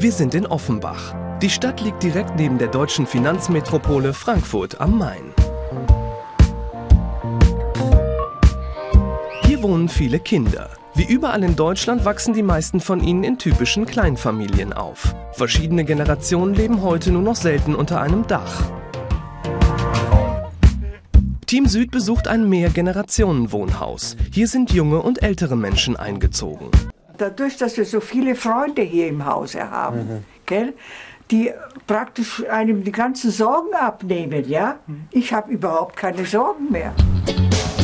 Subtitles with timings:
[0.00, 1.14] Wir sind in Offenbach.
[1.42, 5.34] Die Stadt liegt direkt neben der deutschen Finanzmetropole Frankfurt am Main.
[9.42, 10.70] Hier wohnen viele Kinder.
[10.94, 15.14] Wie überall in Deutschland wachsen die meisten von ihnen in typischen Kleinfamilien auf.
[15.32, 18.70] Verschiedene Generationen leben heute nur noch selten unter einem Dach.
[21.44, 24.16] Team Süd besucht ein Mehrgenerationenwohnhaus.
[24.32, 26.70] Hier sind junge und ältere Menschen eingezogen.
[27.20, 30.24] Dadurch, dass wir so viele Freunde hier im Hause haben, mhm.
[30.46, 30.72] gell,
[31.30, 31.52] die
[31.86, 34.78] praktisch einem die ganzen Sorgen abnehmen, ja?
[35.10, 36.94] Ich habe überhaupt keine Sorgen mehr.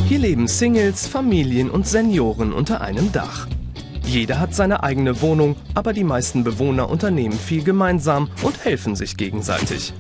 [0.09, 3.47] Hier leben Singles, Familien und Senioren unter einem Dach.
[4.07, 9.19] Jeder hat seine eigene Wohnung, aber die meisten Bewohner unternehmen viel gemeinsam und helfen sich
[9.19, 9.93] gegenseitig.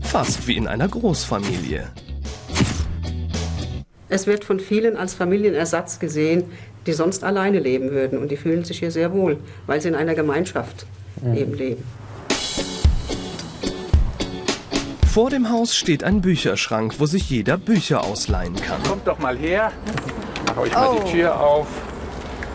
[0.00, 1.86] Fast wie in einer Großfamilie.
[4.08, 6.44] Es wird von vielen als Familienersatz gesehen,
[6.86, 8.18] die sonst alleine leben würden.
[8.18, 10.86] Und die fühlen sich hier sehr wohl, weil sie in einer Gemeinschaft
[11.20, 11.34] mhm.
[11.34, 11.84] eben leben.
[15.12, 18.82] Vor dem Haus steht ein Bücherschrank, wo sich jeder Bücher ausleihen kann.
[18.82, 19.70] Kommt doch mal her,
[20.46, 21.02] mach euch mal oh.
[21.04, 21.66] die Tür auf,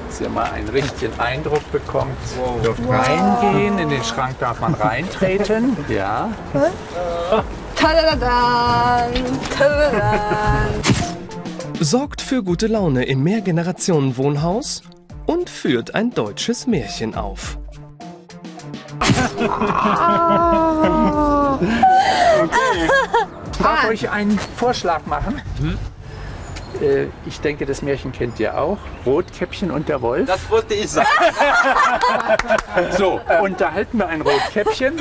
[0.07, 2.17] dass ihr mal einen richtigen Eindruck bekommt.
[2.35, 2.59] Wow.
[2.63, 2.95] Dürft wow.
[2.95, 5.77] reingehen, in den Schrank darf man reintreten.
[5.87, 6.31] ja.
[7.75, 9.13] Tadadadan,
[9.55, 10.96] tadadadan
[11.79, 14.81] sorgt für gute Laune im Mehrgenerationenwohnhaus
[15.25, 17.57] und führt ein deutsches Märchen auf.
[18.99, 19.49] okay.
[23.61, 25.41] Darf ich euch einen Vorschlag machen?
[26.81, 28.77] Äh, ich denke, das Märchen kennt ihr auch.
[29.05, 30.27] Rotkäppchen und der Wolf.
[30.27, 31.07] Das wollte ich sagen.
[32.97, 34.99] so, unterhalten wir ein Rotkäppchen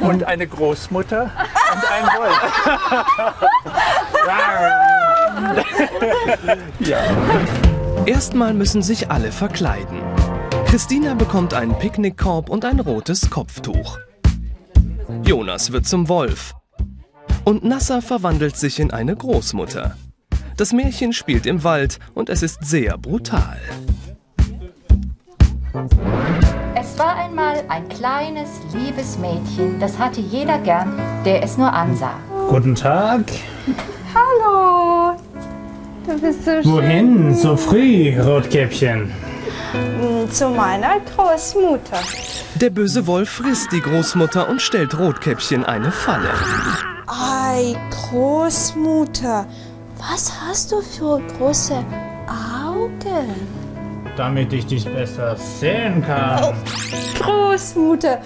[0.00, 1.30] und eine Großmutter
[1.72, 2.40] und einen Wolf.
[6.80, 6.98] ja.
[8.06, 10.00] Erstmal müssen sich alle verkleiden.
[10.66, 13.98] Christina bekommt einen Picknickkorb und ein rotes Kopftuch.
[15.24, 16.54] Jonas wird zum Wolf.
[17.44, 19.96] Und Nasser verwandelt sich in eine Großmutter.
[20.56, 23.58] Das Märchen spielt im Wald und es ist sehr brutal.
[26.76, 32.18] Es war einmal ein kleines, liebes Mädchen, das hatte jeder gern, der es nur ansah.
[32.48, 33.24] Guten Tag.
[34.14, 34.83] Hallo.
[36.06, 36.72] Du bist so schön.
[36.72, 39.10] Wohin so früh, Rotkäppchen?
[39.72, 41.98] Hm, zu meiner Großmutter.
[42.56, 46.30] Der böse Wolf frisst die Großmutter und stellt Rotkäppchen eine Falle.
[47.06, 49.46] Ei, Großmutter,
[49.98, 51.82] was hast du für große
[52.26, 53.28] Augen?
[54.16, 56.44] Damit ich dich besser sehen kann.
[56.44, 58.20] Oh, Großmutter,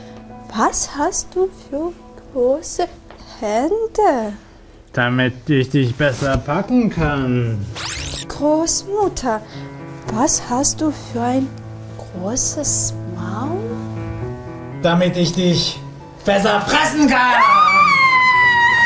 [0.55, 1.93] was hast du für
[2.33, 2.87] große
[3.41, 4.33] Hände?
[4.99, 7.65] Damit ich dich besser packen kann.
[8.27, 9.41] Großmutter,
[10.13, 11.47] was hast du für ein
[11.97, 13.61] großes Maul?
[14.83, 15.79] Damit ich dich
[16.25, 17.41] besser fressen kann.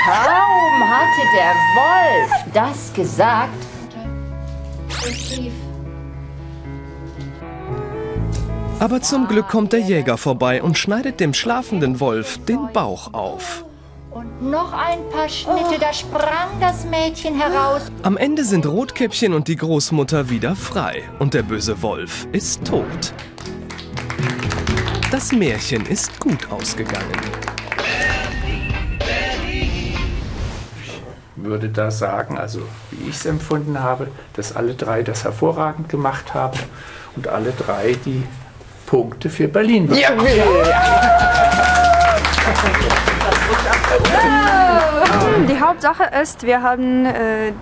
[0.05, 3.65] Kaum hatte der Wolf das gesagt,
[8.81, 13.65] aber zum Glück kommt der Jäger vorbei und schneidet dem schlafenden Wolf den Bauch auf.
[14.15, 17.91] Und noch ein paar Schnitte, da sprang das Mädchen heraus.
[18.03, 23.15] Am Ende sind Rotkäppchen und die Großmutter wieder frei und der böse Wolf ist tot.
[25.11, 27.21] Das Märchen ist gut ausgegangen.
[31.45, 36.35] würde da sagen, also wie ich es empfunden habe, dass alle drei das hervorragend gemacht
[36.35, 36.59] haben
[37.17, 38.23] und alle drei die
[38.87, 40.27] Punkte für Berlin bekommen.
[40.27, 41.29] Ja.
[45.49, 47.53] Die Hauptsache ist, wir haben äh,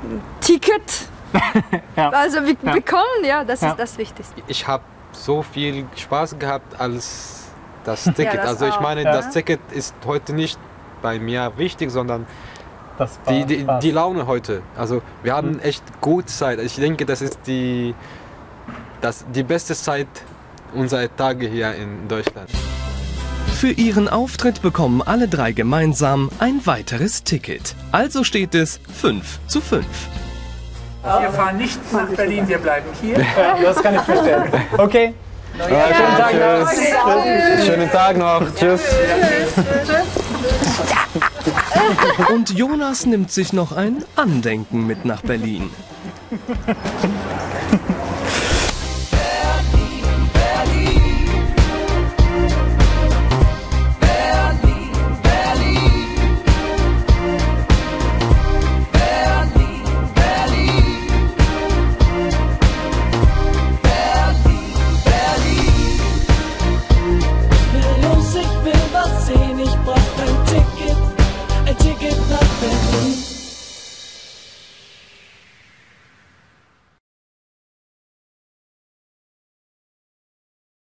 [0.40, 1.08] Ticket.
[1.96, 2.10] ja.
[2.10, 2.72] Also wir ja.
[2.72, 4.42] bekommen, ja, das ist das Wichtigste.
[4.46, 4.82] Ich habe
[5.12, 7.48] so viel Spaß gehabt als
[7.84, 8.36] das Ticket.
[8.36, 8.80] Das also ich auch.
[8.80, 10.58] meine, das Ticket ist heute nicht
[11.02, 12.26] bei mir wichtig, sondern
[13.28, 14.62] die, die, die, Laune heute.
[14.76, 15.60] Also wir haben mhm.
[15.60, 16.60] echt gute Zeit.
[16.60, 17.94] Ich denke, das ist die,
[19.00, 20.08] das, die beste Zeit
[20.74, 22.50] unserer Tage hier in Deutschland.
[23.60, 27.74] Für ihren Auftritt bekommen alle drei gemeinsam ein weiteres Ticket.
[27.92, 29.84] Also steht es 5 zu 5.
[31.02, 33.16] Wir fahren nicht nach Berlin, wir bleiben hier.
[33.62, 34.44] Das kann ich verstehen.
[34.78, 35.12] Okay.
[35.58, 37.66] Ja, schönen Tag noch.
[37.66, 38.54] Schönen Tag noch.
[38.54, 38.80] Tschüss.
[42.32, 45.68] Und Jonas nimmt sich noch ein Andenken mit nach Berlin.